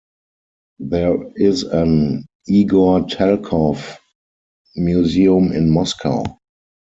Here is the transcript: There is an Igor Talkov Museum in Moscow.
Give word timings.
There 0.79 1.31
is 1.35 1.61
an 1.61 2.25
Igor 2.47 3.01
Talkov 3.01 3.99
Museum 4.75 5.51
in 5.51 5.69
Moscow. 5.69 6.23